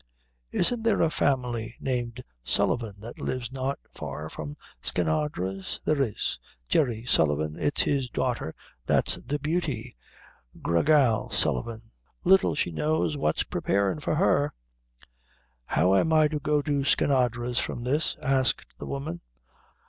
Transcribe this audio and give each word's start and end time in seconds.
"Isn't 0.51 0.81
there 0.81 1.03
a 1.03 1.11
family 1.11 1.75
named 1.79 2.23
Sullivan 2.43 2.95
that 3.01 3.19
lives 3.19 3.51
not 3.51 3.77
far 3.93 4.31
from 4.31 4.57
Skinadre's?" 4.81 5.79
"There 5.85 6.01
is; 6.01 6.39
Jerry 6.67 7.05
Sullivan, 7.05 7.55
it's 7.55 7.83
his 7.83 8.09
daughter 8.09 8.55
that's 8.87 9.19
the 9.23 9.37
beauty 9.37 9.95
Gra 10.59 10.81
Gal 10.83 11.29
Sullivan. 11.29 11.91
Little 12.23 12.55
she 12.55 12.71
knows 12.71 13.15
what's 13.15 13.43
preparin' 13.43 13.99
for 13.99 14.15
her!" 14.15 14.53
"How 15.65 15.93
am 15.93 16.11
I 16.11 16.27
to 16.29 16.39
go 16.39 16.63
to 16.63 16.83
Skinadre's 16.83 17.59
from 17.59 17.83
this?" 17.83 18.15
asked 18.23 18.65
the 18.79 18.87
woman. 18.87 19.21